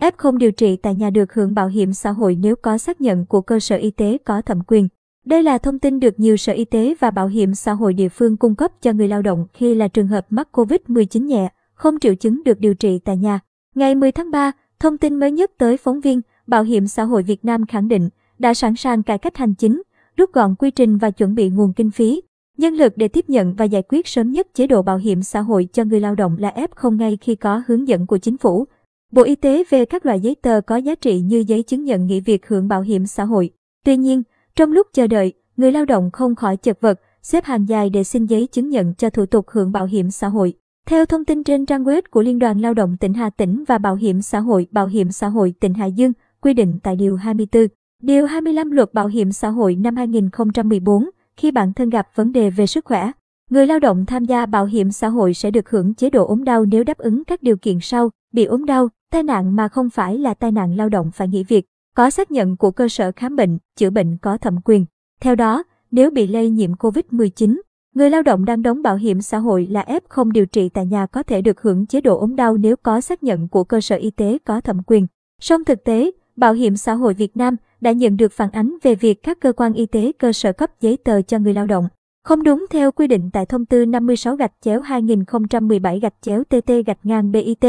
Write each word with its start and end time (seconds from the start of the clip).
F0 0.00 0.36
điều 0.36 0.52
trị 0.52 0.76
tại 0.76 0.94
nhà 0.94 1.10
được 1.10 1.34
hưởng 1.34 1.54
bảo 1.54 1.68
hiểm 1.68 1.92
xã 1.92 2.10
hội 2.10 2.36
nếu 2.40 2.56
có 2.56 2.78
xác 2.78 3.00
nhận 3.00 3.26
của 3.26 3.40
cơ 3.40 3.60
sở 3.60 3.76
y 3.76 3.90
tế 3.90 4.18
có 4.24 4.42
thẩm 4.42 4.60
quyền. 4.66 4.88
Đây 5.24 5.42
là 5.42 5.58
thông 5.58 5.78
tin 5.78 6.00
được 6.00 6.20
nhiều 6.20 6.36
sở 6.36 6.52
y 6.52 6.64
tế 6.64 6.94
và 7.00 7.10
bảo 7.10 7.26
hiểm 7.26 7.54
xã 7.54 7.72
hội 7.72 7.94
địa 7.94 8.08
phương 8.08 8.36
cung 8.36 8.54
cấp 8.54 8.72
cho 8.82 8.92
người 8.92 9.08
lao 9.08 9.22
động 9.22 9.46
khi 9.52 9.74
là 9.74 9.88
trường 9.88 10.06
hợp 10.06 10.26
mắc 10.30 10.48
COVID-19 10.52 11.26
nhẹ, 11.26 11.48
không 11.74 12.00
triệu 12.00 12.14
chứng 12.14 12.42
được 12.44 12.60
điều 12.60 12.74
trị 12.74 12.98
tại 12.98 13.16
nhà. 13.16 13.40
Ngày 13.74 13.94
10 13.94 14.12
tháng 14.12 14.30
3, 14.30 14.52
thông 14.80 14.98
tin 14.98 15.14
mới 15.14 15.30
nhất 15.30 15.50
tới 15.58 15.76
phóng 15.76 16.00
viên, 16.00 16.20
Bảo 16.46 16.62
hiểm 16.62 16.86
xã 16.86 17.04
hội 17.04 17.22
Việt 17.22 17.44
Nam 17.44 17.66
khẳng 17.66 17.88
định 17.88 18.08
đã 18.38 18.54
sẵn 18.54 18.76
sàng 18.76 19.02
cải 19.02 19.18
cách 19.18 19.36
hành 19.36 19.54
chính, 19.54 19.82
rút 20.16 20.32
gọn 20.32 20.54
quy 20.54 20.70
trình 20.70 20.98
và 20.98 21.10
chuẩn 21.10 21.34
bị 21.34 21.48
nguồn 21.48 21.72
kinh 21.72 21.90
phí, 21.90 22.22
nhân 22.56 22.74
lực 22.74 22.92
để 22.96 23.08
tiếp 23.08 23.24
nhận 23.28 23.54
và 23.54 23.64
giải 23.64 23.82
quyết 23.88 24.06
sớm 24.06 24.30
nhất 24.30 24.46
chế 24.54 24.66
độ 24.66 24.82
bảo 24.82 24.96
hiểm 24.96 25.22
xã 25.22 25.40
hội 25.40 25.68
cho 25.72 25.84
người 25.84 26.00
lao 26.00 26.14
động 26.14 26.36
là 26.38 26.52
F0 26.56 26.96
ngay 26.96 27.18
khi 27.20 27.34
có 27.34 27.62
hướng 27.66 27.88
dẫn 27.88 28.06
của 28.06 28.18
chính 28.18 28.36
phủ. 28.36 28.66
Bộ 29.10 29.22
Y 29.22 29.34
tế 29.34 29.64
về 29.70 29.84
các 29.84 30.06
loại 30.06 30.20
giấy 30.20 30.36
tờ 30.42 30.60
có 30.60 30.76
giá 30.76 30.94
trị 30.94 31.20
như 31.20 31.44
giấy 31.46 31.62
chứng 31.62 31.84
nhận 31.84 32.06
nghỉ 32.06 32.20
việc 32.20 32.46
hưởng 32.46 32.68
bảo 32.68 32.80
hiểm 32.80 33.06
xã 33.06 33.24
hội. 33.24 33.50
Tuy 33.84 33.96
nhiên, 33.96 34.22
trong 34.56 34.72
lúc 34.72 34.86
chờ 34.92 35.06
đợi, 35.06 35.32
người 35.56 35.72
lao 35.72 35.84
động 35.84 36.10
không 36.10 36.34
khỏi 36.34 36.56
chật 36.56 36.80
vật, 36.80 37.00
xếp 37.22 37.44
hàng 37.44 37.68
dài 37.68 37.90
để 37.90 38.04
xin 38.04 38.26
giấy 38.26 38.46
chứng 38.46 38.68
nhận 38.68 38.94
cho 38.94 39.10
thủ 39.10 39.26
tục 39.26 39.48
hưởng 39.48 39.72
bảo 39.72 39.86
hiểm 39.86 40.10
xã 40.10 40.28
hội. 40.28 40.54
Theo 40.86 41.06
thông 41.06 41.24
tin 41.24 41.44
trên 41.44 41.66
trang 41.66 41.84
web 41.84 42.02
của 42.10 42.22
Liên 42.22 42.38
đoàn 42.38 42.60
Lao 42.60 42.74
động 42.74 42.96
tỉnh 42.96 43.14
Hà 43.14 43.30
Tĩnh 43.30 43.64
và 43.68 43.78
Bảo 43.78 43.94
hiểm 43.94 44.22
xã 44.22 44.40
hội 44.40 44.66
Bảo 44.70 44.86
hiểm 44.86 45.12
xã 45.12 45.28
hội 45.28 45.54
tỉnh 45.60 45.74
Hải 45.74 45.92
Dương, 45.92 46.12
quy 46.40 46.54
định 46.54 46.78
tại 46.82 46.96
Điều 46.96 47.16
24, 47.16 47.66
Điều 48.02 48.26
25 48.26 48.70
Luật 48.70 48.94
Bảo 48.94 49.06
hiểm 49.08 49.32
xã 49.32 49.48
hội 49.48 49.74
năm 49.74 49.96
2014, 49.96 51.10
khi 51.36 51.50
bản 51.50 51.72
thân 51.72 51.90
gặp 51.90 52.08
vấn 52.14 52.32
đề 52.32 52.50
về 52.50 52.66
sức 52.66 52.84
khỏe, 52.84 53.10
người 53.50 53.66
lao 53.66 53.78
động 53.78 54.06
tham 54.06 54.24
gia 54.24 54.46
bảo 54.46 54.64
hiểm 54.66 54.90
xã 54.90 55.08
hội 55.08 55.34
sẽ 55.34 55.50
được 55.50 55.70
hưởng 55.70 55.94
chế 55.94 56.10
độ 56.10 56.26
ốm 56.26 56.44
đau 56.44 56.64
nếu 56.64 56.84
đáp 56.84 56.98
ứng 56.98 57.24
các 57.24 57.42
điều 57.42 57.56
kiện 57.56 57.78
sau, 57.80 58.10
bị 58.32 58.44
ốm 58.44 58.64
đau, 58.64 58.88
tai 59.10 59.22
nạn 59.22 59.56
mà 59.56 59.68
không 59.68 59.90
phải 59.90 60.18
là 60.18 60.34
tai 60.34 60.52
nạn 60.52 60.76
lao 60.76 60.88
động 60.88 61.10
phải 61.10 61.28
nghỉ 61.28 61.44
việc, 61.44 61.66
có 61.94 62.10
xác 62.10 62.30
nhận 62.30 62.56
của 62.56 62.70
cơ 62.70 62.88
sở 62.88 63.12
khám 63.16 63.36
bệnh, 63.36 63.58
chữa 63.76 63.90
bệnh 63.90 64.16
có 64.16 64.38
thẩm 64.38 64.60
quyền. 64.64 64.84
Theo 65.20 65.34
đó, 65.34 65.62
nếu 65.90 66.10
bị 66.10 66.26
lây 66.26 66.50
nhiễm 66.50 66.72
COVID-19, 66.72 67.60
người 67.94 68.10
lao 68.10 68.22
động 68.22 68.44
đang 68.44 68.62
đóng 68.62 68.82
bảo 68.82 68.96
hiểm 68.96 69.22
xã 69.22 69.38
hội 69.38 69.66
là 69.66 69.84
F0 70.08 70.30
điều 70.30 70.46
trị 70.46 70.68
tại 70.68 70.86
nhà 70.86 71.06
có 71.06 71.22
thể 71.22 71.42
được 71.42 71.62
hưởng 71.62 71.86
chế 71.86 72.00
độ 72.00 72.18
ốm 72.18 72.36
đau 72.36 72.56
nếu 72.56 72.76
có 72.76 73.00
xác 73.00 73.22
nhận 73.22 73.48
của 73.48 73.64
cơ 73.64 73.80
sở 73.80 73.96
y 73.96 74.10
tế 74.10 74.38
có 74.44 74.60
thẩm 74.60 74.82
quyền. 74.86 75.06
Song 75.40 75.64
thực 75.64 75.84
tế, 75.84 76.10
Bảo 76.36 76.52
hiểm 76.52 76.76
xã 76.76 76.94
hội 76.94 77.14
Việt 77.14 77.36
Nam 77.36 77.56
đã 77.80 77.92
nhận 77.92 78.16
được 78.16 78.32
phản 78.32 78.50
ánh 78.50 78.76
về 78.82 78.94
việc 78.94 79.22
các 79.22 79.40
cơ 79.40 79.52
quan 79.52 79.72
y 79.72 79.86
tế 79.86 80.12
cơ 80.18 80.32
sở 80.32 80.52
cấp 80.52 80.70
giấy 80.80 80.96
tờ 80.96 81.22
cho 81.22 81.38
người 81.38 81.54
lao 81.54 81.66
động 81.66 81.88
không 82.24 82.42
đúng 82.42 82.66
theo 82.70 82.92
quy 82.92 83.06
định 83.06 83.30
tại 83.32 83.46
thông 83.46 83.66
tư 83.66 83.86
56 83.86 84.36
gạch 84.36 84.52
chéo 84.60 84.80
2017 84.80 86.00
gạch 86.00 86.14
chéo 86.20 86.44
TT 86.44 86.72
gạch 86.86 86.98
ngang 87.02 87.32
BIT. 87.32 87.64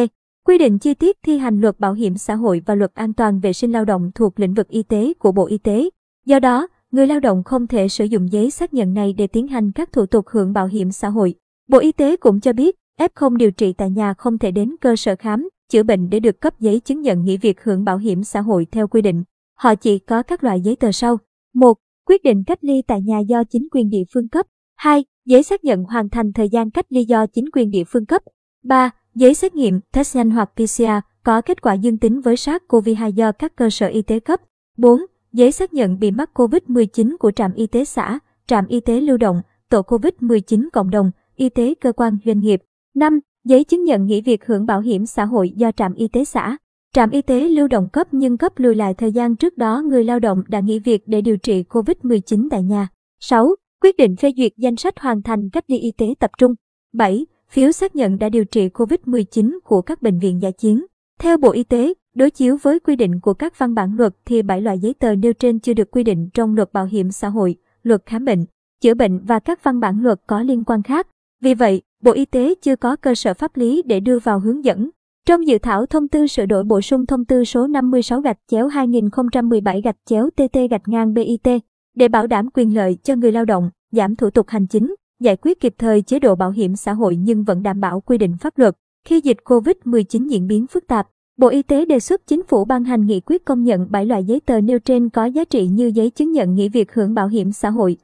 Quy 0.46 0.58
định 0.58 0.80
chi 0.80 0.94
tiết 0.94 1.18
thi 1.24 1.38
hành 1.38 1.62
luật 1.62 1.80
bảo 1.80 1.94
hiểm 1.94 2.18
xã 2.18 2.36
hội 2.36 2.62
và 2.66 2.76
luật 2.76 2.94
an 2.94 3.14
toàn 3.14 3.40
vệ 3.40 3.54
sinh 3.54 3.72
lao 3.72 3.86
động 3.86 4.12
thuộc 4.16 4.40
lĩnh 4.40 4.54
vực 4.54 4.68
y 4.68 4.84
tế 4.84 5.14
của 5.14 5.32
Bộ 5.32 5.46
Y 5.46 5.58
tế. 5.58 5.90
Do 6.26 6.40
đó, 6.40 6.68
người 6.92 7.08
lao 7.08 7.20
động 7.20 7.44
không 7.44 7.68
thể 7.68 7.88
sử 7.88 8.06
dụng 8.06 8.32
giấy 8.32 8.52
xác 8.52 8.74
nhận 8.74 8.94
này 8.94 9.14
để 9.14 9.28
tiến 9.28 9.48
hành 9.48 9.72
các 9.72 9.92
thủ 9.92 10.06
tục 10.06 10.26
hưởng 10.28 10.54
bảo 10.54 10.68
hiểm 10.68 10.92
xã 10.92 11.10
hội. 11.10 11.36
Bộ 11.68 11.80
Y 11.80 11.92
tế 11.92 12.18
cũng 12.18 12.40
cho 12.40 12.54
biết, 12.54 12.76
F0 13.00 13.36
điều 13.36 13.52
trị 13.52 13.74
tại 13.74 13.90
nhà 13.90 14.14
không 14.14 14.38
thể 14.38 14.52
đến 14.52 14.76
cơ 14.82 14.96
sở 14.96 15.16
khám, 15.16 15.50
chữa 15.70 15.84
bệnh 15.84 16.10
để 16.10 16.20
được 16.20 16.42
cấp 16.42 16.60
giấy 16.60 16.80
chứng 16.80 17.02
nhận 17.02 17.24
nghỉ 17.24 17.38
việc 17.38 17.64
hưởng 17.64 17.84
bảo 17.84 17.98
hiểm 17.98 18.24
xã 18.24 18.42
hội 18.42 18.68
theo 18.72 18.88
quy 18.88 19.02
định. 19.02 19.24
Họ 19.58 19.76
chỉ 19.76 20.00
có 20.00 20.24
các 20.24 20.44
loại 20.44 20.62
giấy 20.62 20.76
tờ 20.76 20.92
sau. 20.92 21.18
1. 21.54 21.74
Quyết 22.08 22.24
định 22.24 22.44
cách 22.44 22.60
ly 22.62 22.82
tại 22.88 23.02
nhà 23.02 23.20
do 23.20 23.44
chính 23.44 23.68
quyền 23.72 23.90
địa 23.90 24.04
phương 24.14 24.30
cấp. 24.30 24.46
2. 24.76 25.06
Giấy 25.26 25.44
xác 25.44 25.64
nhận 25.64 25.84
hoàn 25.84 26.10
thành 26.10 26.34
thời 26.34 26.50
gian 26.50 26.72
cách 26.72 26.86
ly 26.90 27.06
do 27.06 27.26
chính 27.28 27.46
quyền 27.54 27.70
địa 27.70 27.84
phương 27.88 28.06
cấp. 28.06 28.22
3. 28.64 28.92
Giấy 29.16 29.34
xét 29.34 29.56
nghiệm, 29.56 29.80
test 29.92 30.16
nhanh 30.16 30.30
hoặc 30.30 30.52
PCR 30.56 30.84
có 31.24 31.42
kết 31.42 31.62
quả 31.62 31.74
dương 31.74 31.98
tính 31.98 32.22
với 32.22 32.36
SARS-CoV-2 32.36 33.10
do 33.10 33.32
các 33.32 33.56
cơ 33.56 33.70
sở 33.70 33.88
y 33.88 34.02
tế 34.02 34.20
cấp. 34.20 34.42
4. 34.78 35.02
Giấy 35.34 35.52
xác 35.52 35.74
nhận 35.74 36.00
bị 36.00 36.12
mắc 36.12 36.30
COVID-19 36.34 37.18
của 37.20 37.32
trạm 37.32 37.54
y 37.54 37.68
tế 37.68 37.86
xã, 37.86 38.20
trạm 38.48 38.68
y 38.68 38.80
tế 38.80 39.02
lưu 39.02 39.18
động, 39.18 39.42
tổ 39.70 39.82
COVID-19 39.82 40.70
cộng 40.74 40.90
đồng, 40.90 41.12
y 41.36 41.50
tế 41.50 41.74
cơ 41.82 41.92
quan 41.92 42.18
doanh 42.26 42.40
nghiệp. 42.40 42.62
5. 42.96 43.20
Giấy 43.44 43.64
chứng 43.64 43.84
nhận 43.84 44.06
nghỉ 44.06 44.22
việc 44.22 44.46
hưởng 44.46 44.66
bảo 44.66 44.82
hiểm 44.82 45.06
xã 45.06 45.26
hội 45.26 45.52
do 45.56 45.72
trạm 45.72 45.94
y 45.94 46.08
tế 46.08 46.26
xã. 46.26 46.58
Trạm 46.94 47.10
y 47.10 47.22
tế 47.22 47.50
lưu 47.50 47.68
động 47.68 47.90
cấp 47.94 48.08
nhưng 48.12 48.38
cấp 48.38 48.54
lùi 48.56 48.76
lại 48.76 48.94
thời 48.94 49.12
gian 49.12 49.36
trước 49.36 49.58
đó 49.58 49.84
người 49.86 50.04
lao 50.04 50.20
động 50.20 50.44
đã 50.48 50.60
nghỉ 50.60 50.80
việc 50.80 51.04
để 51.08 51.22
điều 51.22 51.38
trị 51.38 51.64
COVID-19 51.70 52.48
tại 52.52 52.64
nhà. 52.64 52.88
6. 53.20 53.56
Quyết 53.82 53.98
định 53.98 54.16
phê 54.16 54.32
duyệt 54.38 54.52
danh 54.58 54.76
sách 54.76 55.00
hoàn 55.00 55.22
thành 55.22 55.50
cách 55.50 55.64
ly 55.68 55.78
y 55.78 55.92
tế 55.92 56.14
tập 56.20 56.32
trung. 56.38 56.56
7. 56.94 57.26
Phiếu 57.52 57.72
xác 57.72 57.96
nhận 57.96 58.20
đã 58.20 58.30
điều 58.30 58.46
trị 58.46 58.70
COVID-19 58.70 59.60
của 59.64 59.82
các 59.82 60.02
bệnh 60.02 60.20
viện 60.20 60.42
giả 60.42 60.52
chiến. 60.52 60.86
Theo 61.20 61.38
Bộ 61.38 61.52
Y 61.52 61.64
tế, 61.64 61.94
đối 62.16 62.30
chiếu 62.30 62.58
với 62.62 62.80
quy 62.80 62.96
định 62.96 63.20
của 63.20 63.34
các 63.34 63.60
văn 63.60 63.74
bản 63.74 63.98
luật 63.98 64.16
thì 64.26 64.42
bảy 64.42 64.62
loại 64.62 64.80
giấy 64.80 64.94
tờ 64.94 65.16
nêu 65.16 65.34
trên 65.34 65.60
chưa 65.60 65.74
được 65.74 65.92
quy 65.92 66.04
định 66.04 66.30
trong 66.34 66.56
luật 66.56 66.74
bảo 66.74 66.86
hiểm 66.86 67.12
xã 67.12 67.30
hội, 67.30 67.56
luật 67.84 68.02
khám 68.06 68.26
bệnh, 68.26 68.46
chữa 68.82 68.94
bệnh 68.94 69.20
và 69.20 69.40
các 69.40 69.64
văn 69.64 69.80
bản 69.80 70.04
luật 70.04 70.20
có 70.28 70.42
liên 70.42 70.64
quan 70.64 70.84
khác. 70.84 71.08
Vì 71.42 71.54
vậy, 71.54 71.82
Bộ 72.04 72.12
Y 72.12 72.26
tế 72.26 72.54
chưa 72.62 72.76
có 72.76 72.96
cơ 72.96 73.16
sở 73.16 73.34
pháp 73.34 73.58
lý 73.58 73.82
để 73.86 74.00
đưa 74.00 74.20
vào 74.20 74.40
hướng 74.40 74.66
dẫn. 74.66 74.90
Trong 75.28 75.48
dự 75.48 75.58
thảo 75.58 75.86
thông 75.86 76.08
tư 76.08 76.28
sửa 76.28 76.46
đổi 76.46 76.64
bổ 76.64 76.82
sung 76.82 77.06
thông 77.06 77.26
tư 77.26 77.44
số 77.44 77.68
56 77.68 78.22
gạch 78.22 78.38
chéo 78.48 78.68
2017 78.68 79.82
gạch 79.82 79.98
chéo 80.06 80.30
TT 80.30 80.58
gạch 80.70 80.88
ngang 80.88 81.14
BIT, 81.14 81.48
để 81.96 82.08
bảo 82.08 82.28
đảm 82.28 82.50
quyền 82.54 82.76
lợi 82.76 82.98
cho 83.04 83.16
người 83.16 83.32
lao 83.32 83.46
động, 83.46 83.70
giảm 83.92 84.16
thủ 84.16 84.30
tục 84.30 84.50
hành 84.50 84.68
chính, 84.68 84.96
giải 85.22 85.38
quyết 85.42 85.60
kịp 85.60 85.74
thời 85.78 86.02
chế 86.02 86.20
độ 86.20 86.36
bảo 86.36 86.52
hiểm 86.52 86.76
xã 86.76 86.94
hội 86.94 87.16
nhưng 87.16 87.44
vẫn 87.44 87.64
đảm 87.64 87.80
bảo 87.80 88.02
quy 88.02 88.18
định 88.18 88.38
pháp 88.40 88.58
luật. 88.58 88.76
Khi 89.06 89.22
dịch 89.22 89.38
COVID-19 89.46 90.28
diễn 90.28 90.48
biến 90.48 90.68
phức 90.68 90.88
tạp, 90.88 91.08
Bộ 91.38 91.48
Y 91.48 91.62
tế 91.62 91.86
đề 91.86 92.00
xuất 92.00 92.28
chính 92.28 92.44
phủ 92.44 92.66
ban 92.66 92.84
hành 92.84 93.06
nghị 93.06 93.20
quyết 93.20 93.46
công 93.46 93.64
nhận 93.64 93.92
7 93.92 94.06
loại 94.06 94.24
giấy 94.24 94.40
tờ 94.40 94.62
nêu 94.62 94.80
trên 94.80 95.10
có 95.10 95.26
giá 95.26 95.44
trị 95.44 95.68
như 95.68 95.92
giấy 95.96 96.10
chứng 96.10 96.32
nhận 96.32 96.56
nghỉ 96.56 96.70
việc 96.70 96.94
hưởng 96.94 97.14
bảo 97.14 97.28
hiểm 97.28 97.52
xã 97.52 97.70
hội, 97.70 97.98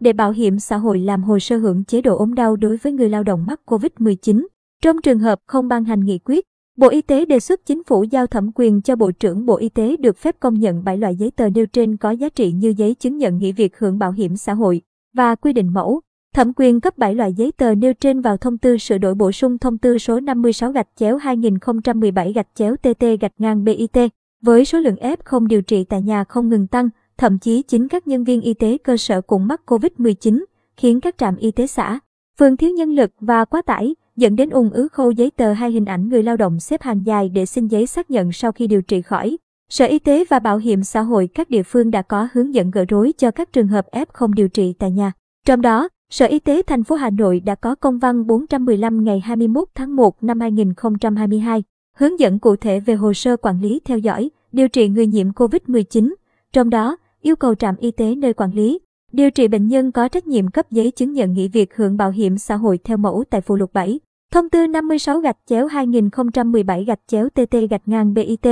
để 0.00 0.12
bảo 0.12 0.32
hiểm 0.32 0.58
xã 0.58 0.76
hội 0.76 0.98
làm 0.98 1.22
hồ 1.22 1.38
sơ 1.38 1.56
hưởng 1.56 1.84
chế 1.84 2.00
độ 2.00 2.16
ốm 2.16 2.34
đau 2.34 2.56
đối 2.56 2.76
với 2.76 2.92
người 2.92 3.08
lao 3.08 3.22
động 3.22 3.44
mắc 3.46 3.60
COVID-19. 3.66 4.46
Trong 4.82 5.00
trường 5.02 5.18
hợp 5.18 5.38
không 5.46 5.68
ban 5.68 5.84
hành 5.84 6.04
nghị 6.04 6.18
quyết, 6.18 6.44
Bộ 6.78 6.88
Y 6.88 7.02
tế 7.02 7.24
đề 7.24 7.40
xuất 7.40 7.66
chính 7.66 7.84
phủ 7.84 8.02
giao 8.02 8.26
thẩm 8.26 8.50
quyền 8.54 8.82
cho 8.82 8.96
Bộ 8.96 9.10
trưởng 9.10 9.46
Bộ 9.46 9.56
Y 9.56 9.68
tế 9.68 9.96
được 9.96 10.18
phép 10.18 10.36
công 10.40 10.54
nhận 10.54 10.84
7 10.84 10.98
loại 10.98 11.16
giấy 11.16 11.30
tờ 11.30 11.48
nêu 11.48 11.66
trên 11.66 11.96
có 11.96 12.10
giá 12.10 12.28
trị 12.28 12.52
như 12.52 12.74
giấy 12.76 12.94
chứng 12.94 13.16
nhận 13.16 13.38
nghỉ 13.38 13.52
việc 13.52 13.78
hưởng 13.78 13.98
bảo 13.98 14.12
hiểm 14.12 14.36
xã 14.36 14.54
hội 14.54 14.82
và 15.16 15.34
quy 15.34 15.52
định 15.52 15.68
mẫu. 15.72 16.00
Thẩm 16.36 16.52
quyền 16.56 16.80
cấp 16.80 16.98
7 16.98 17.14
loại 17.14 17.32
giấy 17.32 17.52
tờ 17.56 17.74
nêu 17.74 17.94
trên 17.94 18.20
vào 18.20 18.36
thông 18.36 18.58
tư 18.58 18.78
sửa 18.78 18.98
đổi 18.98 19.14
bổ 19.14 19.32
sung 19.32 19.58
thông 19.58 19.78
tư 19.78 19.98
số 19.98 20.20
56 20.20 20.72
gạch 20.72 20.88
chéo 20.96 21.16
2017 21.16 22.32
gạch 22.32 22.46
chéo 22.54 22.76
TT 22.76 23.04
gạch 23.20 23.32
ngang 23.38 23.64
BIT. 23.64 23.96
Với 24.42 24.64
số 24.64 24.78
lượng 24.78 24.94
F 24.94 25.16
không 25.24 25.48
điều 25.48 25.62
trị 25.62 25.84
tại 25.84 26.02
nhà 26.02 26.24
không 26.24 26.48
ngừng 26.48 26.66
tăng, 26.66 26.88
thậm 27.18 27.38
chí 27.38 27.62
chính 27.62 27.88
các 27.88 28.06
nhân 28.06 28.24
viên 28.24 28.40
y 28.40 28.54
tế 28.54 28.78
cơ 28.78 28.96
sở 28.96 29.20
cũng 29.20 29.46
mắc 29.46 29.60
COVID-19, 29.66 30.44
khiến 30.76 31.00
các 31.00 31.18
trạm 31.18 31.36
y 31.36 31.50
tế 31.50 31.66
xã, 31.66 31.98
phường 32.38 32.56
thiếu 32.56 32.70
nhân 32.70 32.94
lực 32.94 33.10
và 33.20 33.44
quá 33.44 33.62
tải, 33.62 33.94
dẫn 34.16 34.36
đến 34.36 34.50
ung 34.50 34.70
ứ 34.70 34.88
khâu 34.88 35.10
giấy 35.10 35.30
tờ 35.30 35.52
hay 35.52 35.70
hình 35.70 35.84
ảnh 35.84 36.08
người 36.08 36.22
lao 36.22 36.36
động 36.36 36.60
xếp 36.60 36.82
hàng 36.82 37.06
dài 37.06 37.28
để 37.28 37.46
xin 37.46 37.66
giấy 37.66 37.86
xác 37.86 38.10
nhận 38.10 38.32
sau 38.32 38.52
khi 38.52 38.66
điều 38.66 38.82
trị 38.82 39.02
khỏi. 39.02 39.36
Sở 39.68 39.84
Y 39.84 39.98
tế 39.98 40.24
và 40.30 40.38
Bảo 40.38 40.58
hiểm 40.58 40.84
xã 40.84 41.00
hội 41.00 41.28
các 41.34 41.50
địa 41.50 41.62
phương 41.62 41.90
đã 41.90 42.02
có 42.02 42.28
hướng 42.32 42.54
dẫn 42.54 42.70
gỡ 42.70 42.84
rối 42.88 43.12
cho 43.18 43.30
các 43.30 43.52
trường 43.52 43.68
hợp 43.68 43.86
F0 43.92 44.32
điều 44.34 44.48
trị 44.48 44.74
tại 44.78 44.90
nhà. 44.90 45.12
Trong 45.46 45.62
đó, 45.62 45.88
Sở 46.12 46.26
Y 46.26 46.38
tế 46.38 46.62
thành 46.62 46.84
phố 46.84 46.94
Hà 46.94 47.10
Nội 47.10 47.40
đã 47.40 47.54
có 47.54 47.74
công 47.74 47.98
văn 47.98 48.26
415 48.26 49.04
ngày 49.04 49.20
21 49.20 49.68
tháng 49.74 49.96
1 49.96 50.22
năm 50.22 50.40
2022, 50.40 51.62
hướng 51.96 52.20
dẫn 52.20 52.38
cụ 52.38 52.56
thể 52.56 52.80
về 52.80 52.94
hồ 52.94 53.12
sơ 53.12 53.36
quản 53.36 53.60
lý 53.60 53.80
theo 53.84 53.98
dõi, 53.98 54.30
điều 54.52 54.68
trị 54.68 54.88
người 54.88 55.06
nhiễm 55.06 55.30
COVID-19. 55.30 56.14
Trong 56.52 56.70
đó, 56.70 56.96
yêu 57.20 57.36
cầu 57.36 57.54
trạm 57.54 57.76
y 57.76 57.90
tế 57.90 58.14
nơi 58.14 58.32
quản 58.32 58.54
lý, 58.54 58.78
điều 59.12 59.30
trị 59.30 59.48
bệnh 59.48 59.68
nhân 59.68 59.92
có 59.92 60.08
trách 60.08 60.26
nhiệm 60.26 60.50
cấp 60.50 60.70
giấy 60.70 60.90
chứng 60.90 61.12
nhận 61.12 61.32
nghỉ 61.32 61.48
việc 61.48 61.76
hưởng 61.76 61.96
bảo 61.96 62.10
hiểm 62.10 62.38
xã 62.38 62.56
hội 62.56 62.78
theo 62.84 62.96
mẫu 62.96 63.24
tại 63.30 63.40
phụ 63.40 63.56
lục 63.56 63.72
7. 63.72 64.00
Thông 64.32 64.50
tư 64.50 64.66
56 64.66 65.20
gạch 65.20 65.38
chéo 65.46 65.66
2017 65.66 66.84
gạch 66.84 67.00
chéo 67.06 67.28
TT 67.28 67.56
gạch 67.70 67.88
ngang 67.88 68.14
BIT. 68.14 68.46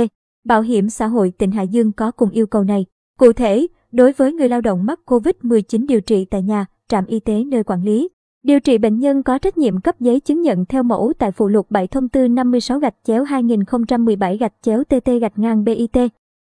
Bảo 0.45 0.61
hiểm 0.61 0.89
xã 0.89 1.07
hội 1.07 1.33
tỉnh 1.37 1.51
Hải 1.51 1.67
Dương 1.67 1.91
có 1.91 2.11
cùng 2.11 2.29
yêu 2.29 2.47
cầu 2.47 2.63
này. 2.63 2.85
Cụ 3.19 3.33
thể, 3.33 3.67
đối 3.91 4.11
với 4.11 4.33
người 4.33 4.49
lao 4.49 4.61
động 4.61 4.85
mắc 4.85 4.99
COVID-19 5.05 5.87
điều 5.87 6.01
trị 6.01 6.25
tại 6.25 6.41
nhà, 6.41 6.65
trạm 6.91 7.05
y 7.05 7.19
tế 7.19 7.43
nơi 7.43 7.63
quản 7.63 7.83
lý, 7.83 8.09
điều 8.43 8.59
trị 8.59 8.77
bệnh 8.77 8.99
nhân 8.99 9.23
có 9.23 9.37
trách 9.37 9.57
nhiệm 9.57 9.81
cấp 9.81 9.99
giấy 9.99 10.19
chứng 10.19 10.41
nhận 10.41 10.65
theo 10.65 10.83
mẫu 10.83 11.13
tại 11.19 11.31
phụ 11.31 11.47
lục 11.47 11.71
7 11.71 11.87
thông 11.87 12.09
tư 12.09 12.27
56 12.27 12.79
gạch 12.79 12.95
chéo 13.03 13.23
2017 13.23 14.37
gạch 14.37 14.53
chéo 14.61 14.83
TT 14.83 15.09
gạch 15.21 15.39
ngang 15.39 15.63
BIT. 15.63 15.97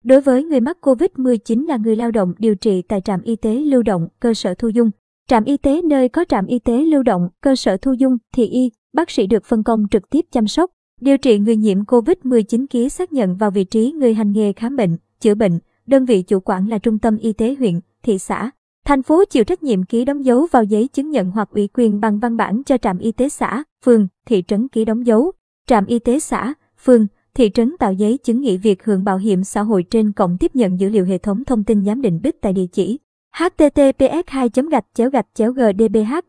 Đối 0.05 0.21
với 0.21 0.45
người 0.45 0.61
mắc 0.61 0.79
COVID-19 0.81 1.67
là 1.67 1.77
người 1.77 1.97
lao 1.97 2.11
động 2.11 2.35
điều 2.39 2.55
trị 2.55 2.83
tại 2.83 3.01
trạm 3.01 3.23
y 3.23 3.37
tế 3.37 3.55
lưu 3.55 3.83
động, 3.83 4.09
cơ 4.21 4.35
sở 4.35 4.55
thu 4.55 4.69
dung, 4.69 4.91
trạm 5.29 5.45
y 5.45 5.57
tế 5.57 5.83
nơi 5.83 6.09
có 6.09 6.25
trạm 6.29 6.47
y 6.47 6.59
tế 6.59 6.85
lưu 6.85 7.03
động, 7.03 7.29
cơ 7.41 7.57
sở 7.57 7.77
thu 7.77 7.93
dung, 7.93 8.17
thì 8.35 8.47
y, 8.47 8.71
bác 8.93 9.11
sĩ 9.11 9.27
được 9.27 9.45
phân 9.45 9.63
công 9.63 9.85
trực 9.91 10.11
tiếp 10.11 10.25
chăm 10.33 10.47
sóc, 10.47 10.71
điều 11.01 11.19
trị 11.19 11.39
người 11.39 11.57
nhiễm 11.57 11.83
COVID-19 11.85 12.67
ký 12.71 12.89
xác 12.89 13.13
nhận 13.13 13.37
vào 13.37 13.51
vị 13.51 13.65
trí 13.65 13.93
người 13.93 14.15
hành 14.15 14.33
nghề 14.33 14.53
khám 14.53 14.77
bệnh, 14.77 14.97
chữa 15.21 15.35
bệnh, 15.35 15.59
đơn 15.87 16.05
vị 16.05 16.23
chủ 16.23 16.41
quản 16.41 16.69
là 16.69 16.79
trung 16.79 16.99
tâm 16.99 17.17
y 17.17 17.33
tế 17.33 17.55
huyện, 17.59 17.81
thị 18.03 18.19
xã. 18.19 18.51
Thành 18.89 19.03
phố 19.03 19.25
chịu 19.25 19.45
trách 19.45 19.63
nhiệm 19.63 19.85
ký 19.85 20.05
đóng 20.05 20.25
dấu 20.25 20.47
vào 20.51 20.65
giấy 20.65 20.89
chứng 20.93 21.11
nhận 21.11 21.31
hoặc 21.31 21.49
ủy 21.51 21.69
quyền 21.75 22.01
bằng 22.01 22.19
văn 22.19 22.37
bản 22.37 22.63
cho 22.67 22.79
trạm 22.79 22.99
y 22.99 23.13
tế 23.13 23.29
xã, 23.29 23.63
phường, 23.85 24.09
thị 24.27 24.43
trấn 24.49 24.69
ký 24.69 24.85
đóng 24.85 25.07
dấu. 25.07 25.33
Trạm 25.67 25.87
y 25.87 25.99
tế 25.99 26.19
xã, 26.19 26.55
phường, 26.85 27.07
thị 27.35 27.51
trấn 27.55 27.77
tạo 27.79 27.93
giấy 27.93 28.19
chứng 28.19 28.41
nghỉ 28.41 28.57
việc 28.57 28.85
hưởng 28.85 29.05
bảo 29.05 29.19
hiểm 29.19 29.45
xã 29.45 29.63
hội 29.63 29.83
trên 29.83 30.13
cổng 30.13 30.37
tiếp 30.41 30.57
nhận 30.57 30.81
dữ 30.81 30.89
liệu 30.89 31.05
hệ 31.05 31.19
thống 31.19 31.45
thông 31.45 31.65
tin 31.65 31.85
giám 31.85 32.03
định 32.03 32.21
bích 32.23 32.41
tại 32.41 32.53
địa 32.53 32.67
chỉ 32.73 32.99
https 33.37 34.27
2 34.27 34.49
gạch 34.71 34.85
chéo 34.95 35.11
gạch 35.11 35.27
chéo 35.35 35.53
gdbhit 35.53 36.25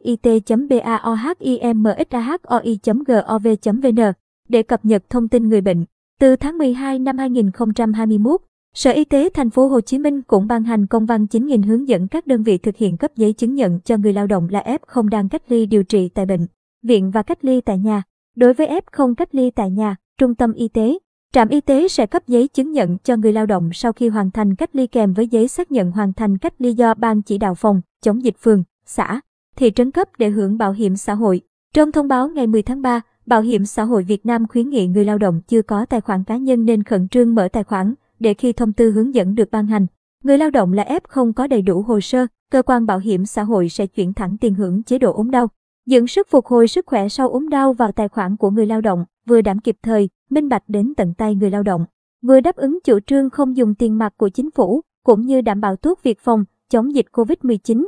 baohimxahoi 2.48 2.80
gov 3.08 3.48
vn 3.84 4.02
để 4.50 4.64
cập 4.64 4.86
nhật 4.86 5.04
thông 5.10 5.28
tin 5.28 5.50
người 5.50 5.62
bệnh 5.62 5.86
từ 6.20 6.36
tháng 6.36 6.58
12 6.58 7.00
năm 7.00 7.18
2021 7.18 8.42
Sở 8.80 8.92
Y 8.92 9.06
tế 9.06 9.30
thành 9.34 9.50
phố 9.50 9.68
Hồ 9.68 9.82
Chí 9.82 9.98
Minh 10.00 10.22
cũng 10.22 10.48
ban 10.48 10.64
hành 10.64 10.88
công 10.88 11.06
văn 11.06 11.26
9.000 11.26 11.68
hướng 11.68 11.88
dẫn 11.88 12.08
các 12.08 12.28
đơn 12.28 12.44
vị 12.44 12.58
thực 12.58 12.78
hiện 12.78 12.98
cấp 12.98 13.12
giấy 13.16 13.34
chứng 13.34 13.56
nhận 13.56 13.80
cho 13.80 13.98
người 13.98 14.14
lao 14.14 14.28
động 14.28 14.48
là 14.52 14.64
F0 14.66 15.10
đang 15.10 15.30
cách 15.30 15.42
ly 15.48 15.66
điều 15.66 15.84
trị 15.84 16.10
tại 16.10 16.26
bệnh 16.26 16.48
viện 16.84 17.12
và 17.12 17.24
cách 17.24 17.46
ly 17.46 17.62
tại 17.62 17.78
nhà. 17.78 18.04
Đối 18.36 18.54
với 18.54 18.68
F0 18.68 19.16
cách 19.16 19.36
ly 19.36 19.52
tại 19.52 19.72
nhà, 19.72 19.96
trung 20.18 20.36
tâm 20.36 20.54
y 20.54 20.68
tế, 20.68 20.98
trạm 21.34 21.48
y 21.50 21.62
tế 21.62 21.88
sẽ 21.88 22.06
cấp 22.06 22.28
giấy 22.28 22.48
chứng 22.48 22.72
nhận 22.72 22.98
cho 23.04 23.16
người 23.16 23.34
lao 23.34 23.46
động 23.46 23.70
sau 23.74 23.94
khi 23.94 24.08
hoàn 24.08 24.32
thành 24.32 24.56
cách 24.56 24.76
ly 24.76 24.88
kèm 24.88 25.14
với 25.14 25.28
giấy 25.28 25.48
xác 25.48 25.72
nhận 25.72 25.92
hoàn 25.92 26.14
thành 26.14 26.38
cách 26.38 26.54
ly 26.60 26.74
do 26.74 26.94
ban 26.94 27.22
chỉ 27.22 27.38
đạo 27.38 27.56
phòng 27.56 27.82
chống 28.02 28.24
dịch 28.24 28.36
phường, 28.40 28.64
xã, 28.86 29.22
thị 29.56 29.72
trấn 29.76 29.92
cấp 29.92 30.08
để 30.18 30.30
hưởng 30.30 30.58
bảo 30.58 30.72
hiểm 30.72 30.96
xã 30.96 31.14
hội. 31.14 31.42
Trong 31.74 31.92
thông 31.92 32.08
báo 32.08 32.30
ngày 32.30 32.48
10 32.48 32.62
tháng 32.62 32.82
3, 32.82 33.02
Bảo 33.26 33.42
hiểm 33.42 33.66
xã 33.66 33.84
hội 33.84 34.04
Việt 34.04 34.26
Nam 34.26 34.48
khuyến 34.48 34.70
nghị 34.70 34.88
người 34.88 35.06
lao 35.06 35.18
động 35.18 35.42
chưa 35.48 35.62
có 35.62 35.86
tài 35.86 36.02
khoản 36.02 36.24
cá 36.24 36.38
nhân 36.38 36.66
nên 36.66 36.84
khẩn 36.84 37.08
trương 37.08 37.36
mở 37.36 37.48
tài 37.48 37.64
khoản 37.64 37.94
để 38.20 38.34
khi 38.34 38.54
thông 38.54 38.74
tư 38.74 38.92
hướng 38.92 39.16
dẫn 39.16 39.36
được 39.36 39.52
ban 39.52 39.68
hành. 39.68 39.88
Người 40.24 40.38
lao 40.38 40.50
động 40.50 40.74
là 40.74 40.84
F 40.84 41.00
không 41.08 41.34
có 41.34 41.48
đầy 41.48 41.62
đủ 41.62 41.82
hồ 41.82 42.00
sơ, 42.00 42.28
cơ 42.52 42.62
quan 42.62 42.86
bảo 42.86 43.00
hiểm 43.00 43.26
xã 43.26 43.44
hội 43.44 43.70
sẽ 43.70 43.88
chuyển 43.88 44.14
thẳng 44.14 44.38
tiền 44.38 44.54
hưởng 44.54 44.84
chế 44.84 44.98
độ 44.98 45.14
ốm 45.14 45.32
đau. 45.32 45.48
dưỡng 45.86 46.08
sức 46.08 46.28
phục 46.30 46.46
hồi 46.46 46.68
sức 46.68 46.86
khỏe 46.86 47.10
sau 47.10 47.30
ốm 47.30 47.50
đau 47.50 47.74
vào 47.74 47.92
tài 47.92 48.08
khoản 48.08 48.38
của 48.38 48.50
người 48.50 48.66
lao 48.66 48.82
động, 48.82 49.06
vừa 49.28 49.42
đảm 49.42 49.60
kịp 49.60 49.78
thời, 49.84 50.10
minh 50.30 50.50
bạch 50.50 50.64
đến 50.68 50.94
tận 50.98 51.14
tay 51.14 51.36
người 51.36 51.50
lao 51.50 51.64
động, 51.64 51.86
vừa 52.22 52.40
đáp 52.40 52.56
ứng 52.56 52.80
chủ 52.84 53.00
trương 53.00 53.30
không 53.30 53.58
dùng 53.58 53.76
tiền 53.76 53.98
mặt 53.98 54.14
của 54.18 54.30
chính 54.30 54.52
phủ, 54.52 54.82
cũng 55.04 55.22
như 55.22 55.42
đảm 55.42 55.62
bảo 55.62 55.76
tốt 55.76 56.00
việc 56.04 56.20
phòng, 56.20 56.46
chống 56.70 56.96
dịch 56.96 57.06
COVID-19, 57.12 57.88